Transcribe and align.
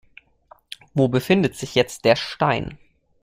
Wo 0.95 1.09
befindet 1.09 1.55
sich 1.55 1.75
jetzt 1.75 2.05
der 2.05 2.15
Stein? 2.15 2.79